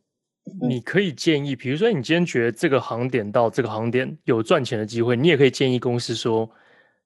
[0.63, 6.49] 你可以建议，比如说你今天觉得这个航点到这个航点有赚钱的机会，你也可以建议公司说，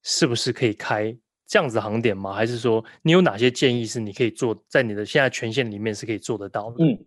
[0.04, 1.12] 是不是可以开
[1.48, 2.32] 这样子航点吗？
[2.32, 6.84] 还是说你有哪些建议是你可以做在你的现在权限里面是可以做得到的？
[6.84, 7.04] 嗯，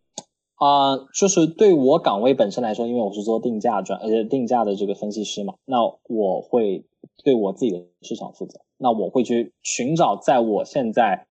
[0.56, 5.78] 啊、呃，就是对我岗位本身来说，因为我是做定价转，而且定价的这个分析师嘛，那
[6.10, 6.84] 我会
[7.24, 11.28] 对我自己的市场负责，那我会去寻找在我现在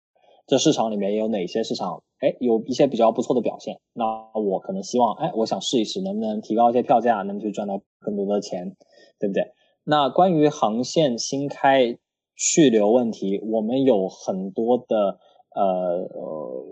[0.46, 2.04] 这市场里面有哪些市场。
[2.20, 4.06] 哎，有一些比较不错的表现，那
[4.40, 8.78] 我可能希望，哎，我想试一试，能不能提高一些票价，能不能去赚到更多的钱，
[9.20, 9.44] 对不对？
[9.84, 11.98] 那关于航线新开
[12.38, 15.20] 去留问题，我们有很多的，
[15.56, 16.10] 呃，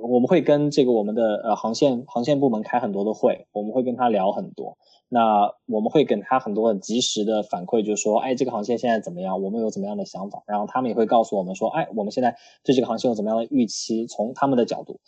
[0.02, 4.78] 我们会跟这个我们的呃航线航线部门开很多的会，我们会跟他聊很多。
[5.10, 9.42] 那我们会给他很多很及时的反馈，就是说，哎，这个航线现在怎么样？
[9.42, 10.44] 我们有怎么样的想法？
[10.48, 14.08] 然后他们也会告诉我们说，哎，我们现在对这个航线有怎么样的预期？
[14.08, 15.00] 从他们的角度。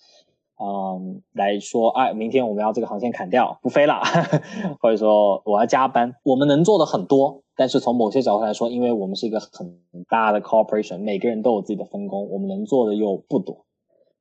[0.60, 4.02] 嗯，来说，哎，明天我们要这个航线砍掉，不飞了，
[4.82, 6.16] 或者说我要加班。
[6.24, 13.66] 我们能做的很多，但是从某些角度来说，因为我们是一个很大的 corporation，每个人都有自己的分工，我们能做的又不多。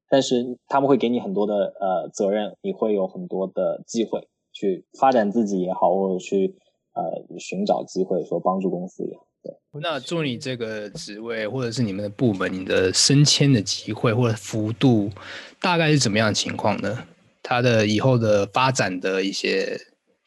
[0.08, 6.54] 但是他们会给你很多的呃责任，你会有很多的机会去发展自己也好，或者去
[6.92, 9.26] 呃寻找机会说帮助公司也好。
[9.42, 15.10] 对，那做你这个职位，或者是你们的部门，你的升迁的机会或者幅度，
[15.60, 17.04] 大概是怎么样的情况呢？
[17.42, 19.76] 它的以后的发展的一些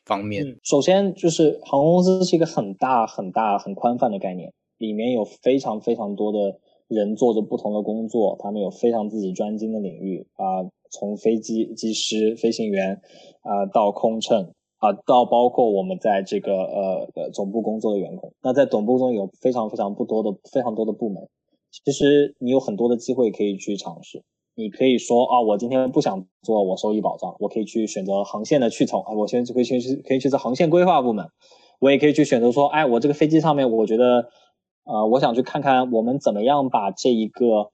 [0.05, 0.57] 方面。
[0.63, 13.01] 首先就是航空公司是一个很大、很大、很宽泛的概念，里面有非常非常多的人做着不同的工作，他们有非常自己专精的领域啊，从飞机机师、飞行员
[13.41, 14.51] 啊，到空乘。
[14.77, 21.27] 啊，到包括我们在这个呃呃总部工作的员工，那在总部中有非常非常不多的非常多的部门，
[21.71, 24.21] 其实你有很多的机会可以去尝试。
[24.55, 31.29] 你可以说啊，我今天不想做我收益保障，我可以去选择航线的去从，啊，我现在可以去可以去做航线规划部门，
[31.79, 34.29] 我也可以去选择说，哎，我这个飞机上面，我觉得
[34.85, 37.71] 呃，我想去看看我们怎么样把这一个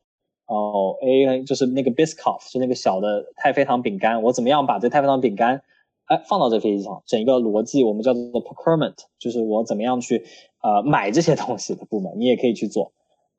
[0.48, 5.62] 哦 A 就是那个 Biscoff 就那个小的太妃糖饼干，我怎么样把这太妃糖饼干。
[6.06, 10.26] 哎，放到这飞机上，整一个逻辑我们叫做 procurement，就是我怎么样去
[10.62, 12.92] 呃买这些东西的部门，你也可以去做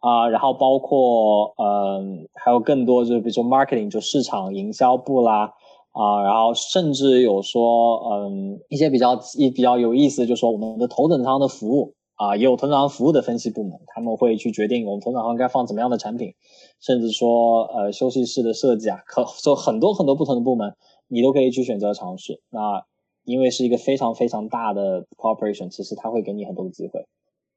[0.03, 5.53] 啊、然后包括嗯、还有更多就是比如说 marketing，就市场营销部啦
[5.93, 16.35] 啊、然后甚至有说嗯、一些比较一比较有意思，就是说我们的头等舱的服务啊、也有头等舱服务的分析部门，他们会去决定我们头等舱该放怎么样的产品，
[16.81, 20.75] 甚至说呃休息室的设计啊，可就很多很多不同的部门。
[21.09, 22.41] 你都可以去选择尝试。
[22.49, 22.83] 那
[23.25, 27.05] 因为是一个非常非常大的 corporation，其实它会给你很多的机会。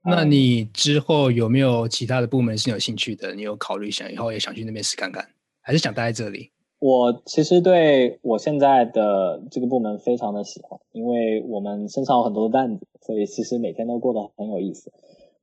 [0.05, 3.33] 那你之后有没有其他的部门是有兴趣的？
[3.33, 5.27] 你有考虑想以后也想去那边试看看，
[5.61, 6.51] 还是想待在这里？
[6.79, 14.91] 我其实对我现在的这个部门非常的喜欢，因为我们身上有很多的担子，所以其实每天都过得很有意思。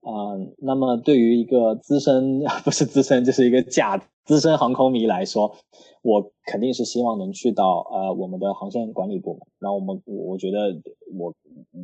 [0.02, 5.56] 嗯，那么对于一个资深 不是资深，就是一个假资深航空迷来说，
[6.02, 9.40] 我肯定是希望能去到呃我们的航线管理部门。
[9.58, 10.76] 然后我们我我觉得
[11.16, 11.34] 我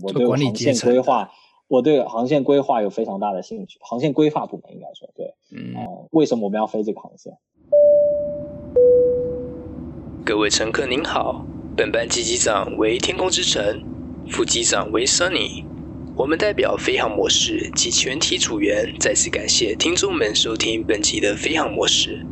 [0.03, 1.31] 我对航线规划，
[1.69, 3.79] 我对航线规划有非常大的兴趣。
[3.83, 7.35] 航线规划部门应该说对，嗯、呃，为什么我们要飞这个航线？
[10.25, 11.45] 各位乘客您好，
[11.77, 13.85] 本班机机长为天空之城，
[14.31, 15.65] 副机长为 Sunny。
[16.17, 22.27] 我们代表飞航模式及全体组员再次感谢听众们收听本集的飞航模式。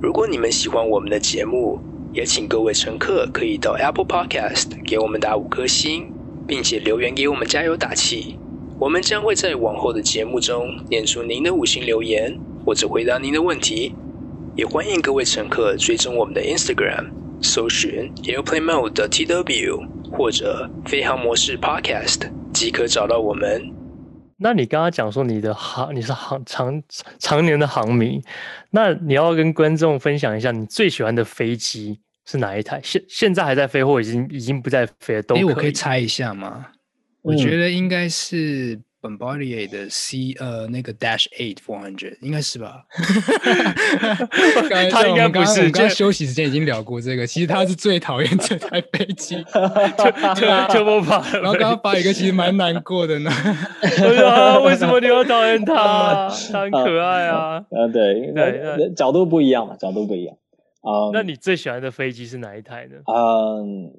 [0.00, 1.78] 如果你们喜欢我们的节目，
[2.14, 6.10] 也请各位乘客可以到 Apple Podcast 给我们打五颗星，
[6.46, 8.38] 并且留言给我们加油打气。
[8.80, 13.92] 我们将会在往后的节目中念出您的五星留言，或者回答您的问题。
[14.54, 17.10] 也欢迎各位乘客追踪我们的 Instagram，
[17.42, 22.30] 搜寻 Airplane Mode 的 TW 或者飞航模式 Podcast。
[22.52, 23.68] 即可找到我们。
[24.36, 26.80] 那你刚刚讲说你的航，你是航常
[27.18, 28.22] 常年的航迷，
[28.70, 32.80] 那你要跟观众分享一下你最喜欢的飞机是哪一台？
[32.84, 35.22] 现现在还在飞或已经已经不在飞了？
[35.22, 35.44] 都可以。
[35.44, 36.66] 欸，我可以猜一下吗？
[37.22, 38.78] 我觉得应该是。
[39.00, 42.82] Bombardier 的 C 呃那个 Dash Eight Four Hundred 应该是吧？
[44.90, 45.70] 他应该不是。
[45.70, 49.36] 刚休息时间已经聊过这个，其实他是最讨厌这台飞机，
[49.96, 51.22] 就就就不跑。
[51.32, 53.30] 然后刚刚发一个其实蛮难过的呢。
[54.26, 56.28] 啊，为什么你要讨厌他？
[56.50, 57.64] 他很可爱啊。
[57.70, 60.34] 嗯，对对，角度不一样嘛，角度不一样。
[60.82, 62.96] 啊，那你最喜欢的飞机是哪一台呢？
[63.06, 63.92] 嗯，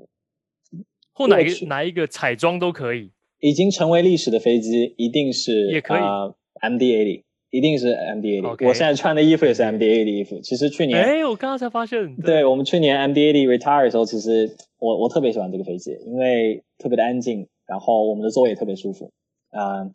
[1.19, 3.11] 或哪一个哪一个彩妆都可以。
[3.41, 8.41] 已经成为历史的飞机一定是也可以啊、uh, MD-80，一定是 MD-80。
[8.41, 8.67] Okay.
[8.67, 10.39] 我现在穿的衣服也是 MD-80 的衣服。
[10.41, 19.09] 其实去年，哎，我刚刚才发现，对，对我们去年 MD-80 retire 的时候，其实我我特别喜欢这个飞机，因为特别的安静，然后我们的座位也特别舒服。
[19.51, 19.91] 啊、uh,，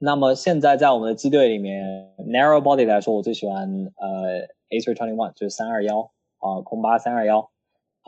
[0.00, 7.50] 那么现在在我们的机队里面，narrow body 来说，我最喜欢呃 A321，就是三二幺啊，空八三二幺。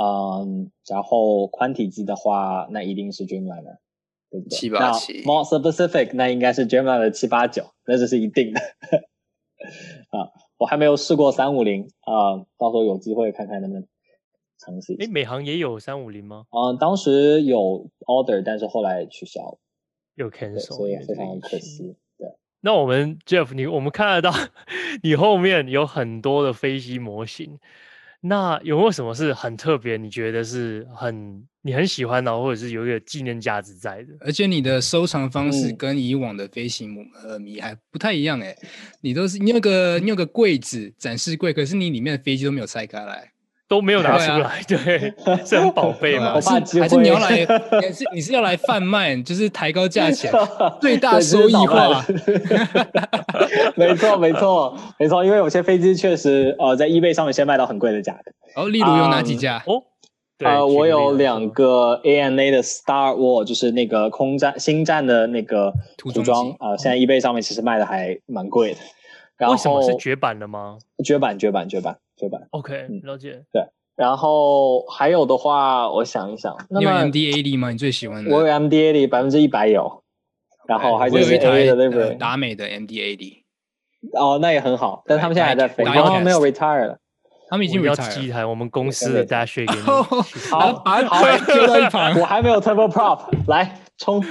[0.00, 3.78] 嗯，然后宽体机的话，那一定是 Dreamliner。
[4.30, 8.60] 对对七八七，more specific，那应该是 Dreamliner 的七八九，那这是一定的。
[10.10, 13.86] 啊，我还没有试过三五零啊，到时候有机会看看能不能
[14.58, 15.04] 尝试一下。
[15.04, 16.46] 诶，美航也有三五零吗？
[16.50, 19.58] 嗯，当时有 order，但是后来取消了，
[20.14, 21.94] 有 cancel，所以非常可惜。
[22.16, 22.26] 对，
[22.62, 24.32] 那我们 Jeff，你我们看得到
[25.04, 27.58] 你后面有很多的飞机模型。
[28.24, 29.96] 那有没有什么是很特别？
[29.96, 34.14] 你觉得是很你很喜欢的，或者是有一个纪念价值在的？
[34.20, 38.56] 而且你的收藏方式跟以往的飞行呃迷还不太一样诶，
[39.00, 43.32] 你都是你有个你有个柜子展示柜，可是你里面的飞机都没有拆开来。
[43.72, 46.38] 都没有拿出来，对，啊、对 是很宝贝嘛？
[46.38, 47.38] 是还是你要来？
[47.40, 50.30] 你是你是要来贩卖，就是抬高价钱，
[50.78, 52.04] 最大收益化。
[53.74, 55.24] 没错，没错，没错。
[55.24, 58.60] 因为有些飞机确实呃在 eBay 上面先卖到很贵的价格。
[58.60, 59.62] 哦，例如有哪几架？
[59.66, 59.82] 哦，
[60.44, 68.80] 呃，我有两个 ANA 的 Star War，就是那个空战星战的那个涂装啊，现在 eBay 上面其实卖的还蛮贵的。
[69.38, 70.76] 然后为什么是绝版的吗？
[71.02, 71.96] 绝版，绝版，绝版。
[72.22, 73.42] 对吧？OK，了解。
[73.52, 73.60] 对，
[73.96, 77.72] 然后还有的话，我想一想，那么有 MD-80 吗？
[77.72, 78.32] 你最喜欢的？
[78.32, 80.04] 我有 MD-80，百分之一百有。
[80.68, 83.38] 然后还有一台的达美的 MD-80。
[84.12, 86.98] 哦，那也很好，但他们现在还在飞，然后没有 retire 了。
[87.50, 87.82] 他们已经。
[87.82, 89.80] 要寄一台我们公司的 Dash 给你。
[89.82, 90.82] 好，好。
[92.20, 94.24] 我还没有 turboprop，来冲。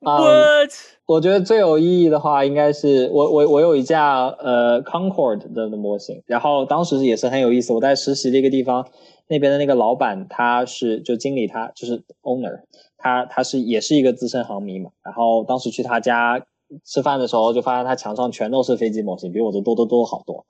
[0.00, 0.70] What？
[1.06, 7.72] 我觉得最有意义的话，应该是我我我有一架呃 Concorde 的的模型，然后当时也是很有意思。
[7.72, 8.86] 我在实习的一个地方，
[9.26, 12.60] 那边的那个老板他是就经理他，他就是 owner，
[12.96, 14.90] 他他是也是一个资深航迷嘛。
[15.02, 16.44] 然后当时去他家
[16.84, 20.46] 吃饭的时候，就发现他墙上全都是飞机模型，比我的多多多好多。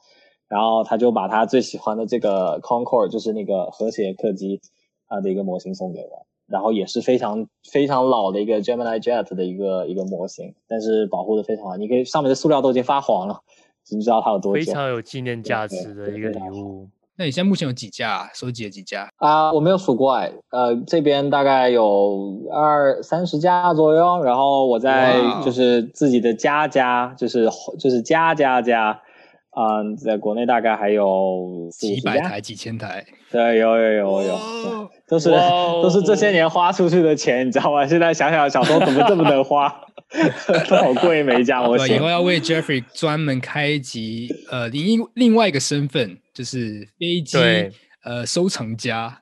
[0.48, 4.60] 然后他就把他最喜欢的这个 Concorde，就是那个和谐客机
[5.06, 6.26] 啊的一个模型送给我。
[6.48, 11.76] 然后也是非常非常老的一个 Gemini Jet 的一个一个模型，但是保护的非常好。
[11.76, 13.40] 你可以上面的塑料都已经发黄了，
[13.90, 14.64] 你知道它有多久？
[14.64, 16.88] 非常有纪念价值的一个礼物。
[17.16, 18.30] 那你现在目前有几架？
[18.32, 19.10] 收集了几架？
[19.16, 20.32] 啊，我没有数过哎。
[20.50, 24.22] 呃，这边大概有二三十架左右。
[24.22, 29.02] 然后我在就是自己的家家，就是就是家家家。
[29.58, 33.04] 嗯，在国内大概还有几百台、几千台。
[33.30, 34.38] 对，有有有有。
[35.08, 37.84] 都是都是这些年花出去的钱，你知道吗？
[37.84, 39.74] 现在想想，小时候怎么这么能花，
[40.68, 41.96] 都好贵每一家模型。
[41.96, 47.36] 以后要为 Jeffrey 专门开一集，呃，另另外一个身份就是飞机
[48.04, 49.18] 呃收藏家，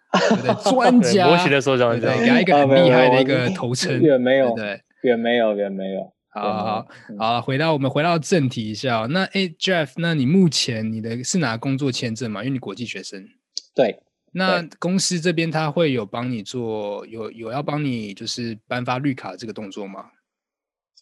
[0.65, 3.99] 专 家模型的收藏家，给他一个 很厉害的一个头称。
[4.01, 6.13] 远没有，对，远没有，远没有。
[6.41, 6.87] 好
[7.19, 9.07] 好好回到我们回到正题一下哦。
[9.09, 12.43] 那哎，Jeff，那你目前你的是拿工作签证吗？
[12.43, 13.27] 因为你国际学生。
[13.75, 14.01] 对，
[14.33, 20.07] 那公司这边他会有帮你做，有有要帮你就是颁发绿卡这个动作吗？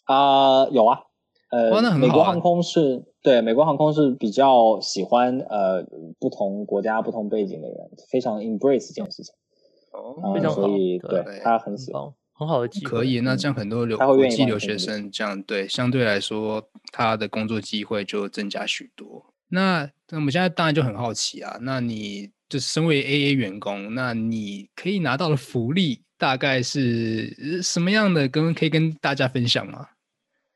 [0.04, 1.00] 啊、有啊，
[1.50, 5.82] 呃，哇那很好啊美国航空是对美国航空是比较喜欢呃
[6.18, 7.76] 不同国家、不同背景的人，
[8.10, 9.34] 非常 embrace 这件事情，
[9.92, 12.02] 哦呃非常好所以对对他很喜欢。
[12.38, 12.90] 棒，很好的机会。
[12.90, 19.26] 可以，那这样很多留国际留学生这样对，相对来说他的工作机会就增加许多。
[19.48, 28.26] 那那我们现在当然就很好奇啊，那你就是身为 AA 员工，那你可以拿到的福利大概是呃什么样的？
[28.28, 29.88] 跟可以跟大家分享吗？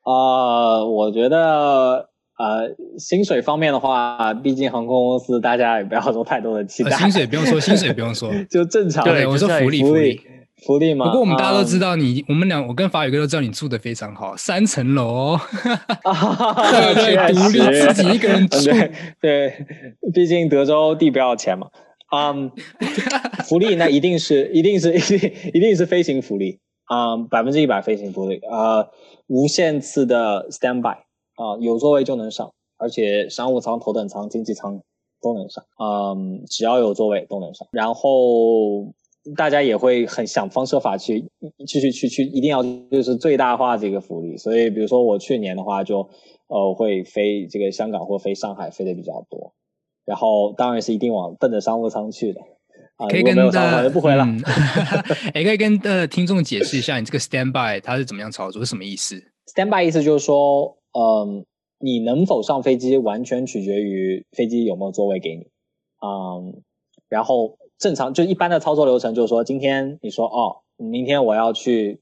[0.05, 2.09] 呃，我觉得
[2.39, 6.91] 呃薪水方面的话，毕竟航空公司大家也不要说太多的期待。
[6.91, 8.33] 呃薪水不用说，薪水不用 说。
[8.51, 10.21] 就正常对的我说就是福利，福利
[10.67, 10.95] 福利。
[10.95, 11.07] 吗。
[11.07, 15.37] 不过我们大家都知道，道你，我们俩，我跟法宇哥都知道你住的非常好，三层楼
[16.05, 17.59] 对确独立
[17.93, 19.67] 自己一个人住对对，
[20.13, 21.69] 毕竟德州地不要钱嘛。
[22.11, 22.51] 嗯，
[23.45, 28.89] 福利那一定是一定是一定 一定是飞行福利啊，百分之一百飞行福利，呃，
[29.27, 30.97] 无限次的 standby
[31.37, 34.81] 啊、有座位就能上，而且商务舱、头等舱、经济舱
[35.21, 38.95] 都能上，嗯，只要有座位都能上，然后。
[39.37, 41.25] 大家也会很想方设法去
[41.67, 44.37] 去去去去，一定要就是最大化这个福利。
[44.37, 46.11] 所以，比如说我去年的话就，就
[46.49, 49.53] 呃会飞这个香港或飞上海飞的比较多。
[50.05, 52.41] 然后当然是一定往奔着商务舱去的。
[52.97, 54.25] 啊、可以跟如果没有商务就不回了。
[54.25, 54.41] 嗯、
[55.35, 59.15] 也可以跟呃听众解释一下，你这个 standby 它是怎么样操作，是什么意思
[59.55, 61.45] ？standby 意思就是说，嗯，
[61.79, 65.49] 你能否上飞机完全取决于飞机有没有座位给你。
[66.01, 66.63] 嗯，
[67.09, 67.57] 然后。
[67.79, 72.01] 正常就一般的操作流程就是说，今天你说哦，明天我要去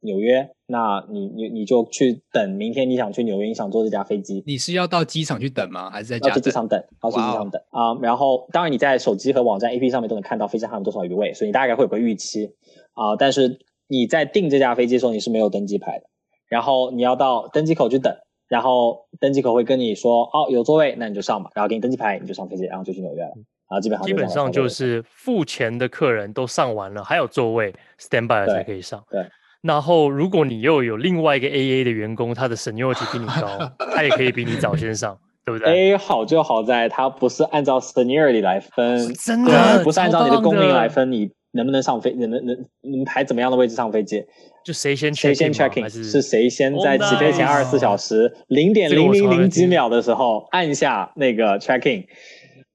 [0.00, 5.88] 纽约，那你你你就去等明天你想去纽约，你想坐这架飞机，你是要到机场去等吗？
[5.90, 6.82] 还是在家要去机场等？
[7.04, 8.00] 要去机场等啊、嗯。
[8.02, 12.46] 然后当然你在手机和网站 APP 上面都能看到飞机还有多少余位，所以你大概会有个预期
[12.94, 13.16] 啊、呃。
[13.16, 16.06] 但是你在订这架飞机的时候，你是没有登机牌的，
[16.48, 18.12] 然后你要到登机口去等，
[18.48, 23.32] 然后登机口会跟你说哦有座位，那你就上吧，然后给你登机牌，你就上飞机，然后就去纽约了。
[23.72, 29.02] 啊，基本上基本上就是付钱的客人都上完了，还有座位 standby 才可以上。
[29.10, 29.22] 对。
[29.22, 29.28] 对
[29.62, 44.24] 然后如果你又有另外一个 AA 的员工，他的 seniority 比你高， 他也可以比你早先上，对不对？AA 好就好在它不是按照 seniority 来分，真的不是按照你的工龄来分，你能不能上飞，能能能能排怎么样的位置上飞机？
[44.64, 52.04] 就谁先谁先 checking 是谁先在起飞前二十四小时零点零零零几秒的时候按下那个 check in。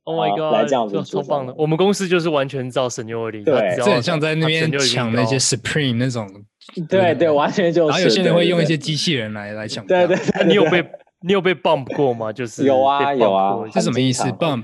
[0.07, 0.53] Oh my god！
[0.53, 6.25] 来这样子超棒的，我们公司就是完全照 seniority，对，这很像在那边抢那些 Supreme 那种，
[6.87, 7.89] 对对，对，完全就是。
[7.89, 9.85] 然后有些人会用一些机器人来来抢。
[9.85, 10.81] 对对，对，对，你有被
[11.19, 12.31] 你有被 bump 过吗？
[12.31, 14.63] 就是有啊有啊，是什么意思？bump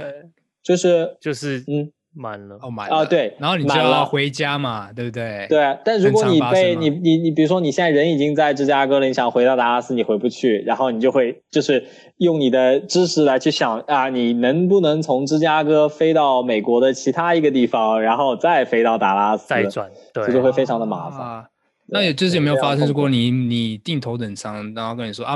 [0.64, 1.92] 就是就是嗯。
[2.16, 5.48] 满了哦，满了啊，对，然后你就要回家嘛，对不对？
[5.50, 11.86] 对啊，但如果你被你你你，比如说你现在人已经在芝加哥了，你想回到达拉斯，你回不去，然后你就会就是
[12.18, 21.20] 用你的知识来去想啊，你能不能从芝加哥飞到美国的其他一个地方，然后再飞到达拉斯，再转，对，这就会非常的麻烦。
[21.20, 21.46] 啊、
[21.88, 25.36] 那也就是有没有发生过你你订头等舱，然后跟你说啊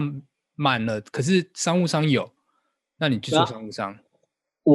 [0.56, 2.30] 满了，可是商务舱有，
[3.00, 3.96] 那你去坐商务舱。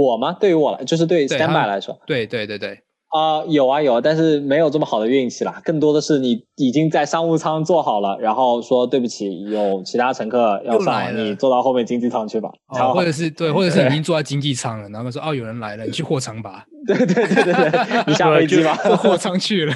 [0.00, 0.34] 我吗？
[0.40, 2.70] 对于我来，就是对 standby 来说，对对对对，
[3.08, 5.60] 啊、呃，有啊有啊，但是没有这么好的运气啦。
[5.62, 12.48] 更多的是你已经在商务舱坐好了，然后说对不起，有其他乘客要上，你坐到后面经济舱去吧。
[12.68, 16.64] 哦，或者是对，或者是 已经坐在经济舱了，然后说哦有人来了，你去货舱吧。
[16.86, 19.74] 对对对对对，你下飞机吧，坐货舱去了。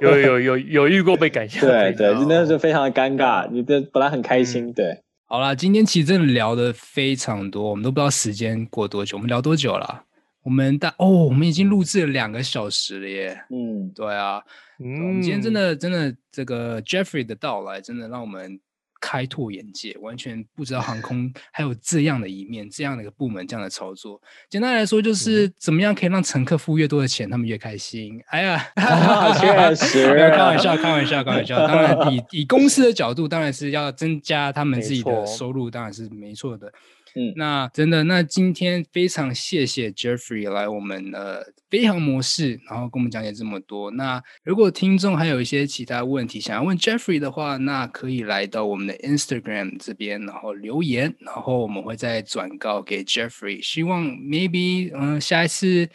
[0.00, 3.48] 有有有有遇过被赶下对对，真的是非常的尴尬。
[3.48, 4.98] 你这本来很开心，嗯、对。
[5.32, 9.16] 好啦，今天其实真的聊得非常多，我们都不知道时间过多久。
[9.16, 10.04] 我们聊多久了？
[10.42, 13.42] 我们大哦，我们已经录制了两个小时了耶。
[13.48, 14.42] 嗯，对啊，
[14.78, 18.60] 嗯，我们今天真的真的这个 Jeffrey 的到来，真的让我们
[19.02, 24.22] 开拓眼界，完全不知道航空还有这样的一面，这样的一个部门，这样的操作。
[24.48, 28.22] 简单来说，就是怎么样可以让乘客付越多的钱，他们越开心。
[28.28, 31.66] 哎呀， 啊、确实，开玩笑，开玩笑，开玩笑。
[31.66, 36.72] 当然， 以以公司的角度，当然是要增加他们自己的收入，当然是没错的。
[37.14, 43.90] 嗯，那真的，那今天非常谢谢 Jeffrey 来我们呃飞航模式，然后跟我们讲解这么多。
[43.90, 53.62] 那如果听众还有一些其他问题想要问 Jeffrey 的话，那可以来到我们的 Instagram 这边，然后留言，然后我们会再转告给 Jeffrey。
[53.62, 55.88] 希望 maybe 嗯、呃、下一次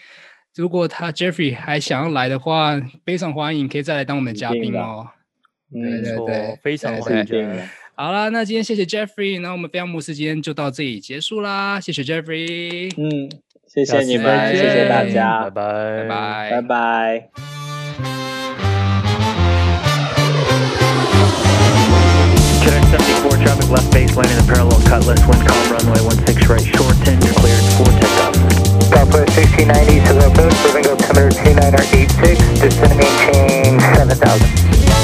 [0.55, 5.07] 如果他 Jeffrey 还想要来的话，非常欢迎，可以再来当我们的嘉宾哦。
[5.75, 7.67] 嗯，对对对，非常欢迎。
[7.99, 13.27] 好啦，那今天谢谢 Jeffrey，那我们飞扬模式今天就到这里结束啦，谢谢 Jeffrey，嗯，
[13.67, 17.29] 谢谢你们，谢谢大家，拜拜，拜拜，拜拜。
[22.61, 27.19] JetX 74 traffic left base landing the parallel cutlass, wind calm runway 16 right, short 10,
[27.25, 28.37] you're cleared for takeoff.
[28.93, 34.96] Southwest 1690 to the approach, moving altimeter 2986, descending maintain 7000.